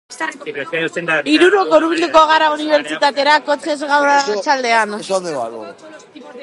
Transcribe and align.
Hirurok 1.33 1.75
hurbilduko 1.77 2.23
gara 2.31 2.47
unibertsitatera 2.55 3.37
kotxez 3.51 3.77
gaur 3.93 4.09
arratsaldean. 4.17 4.99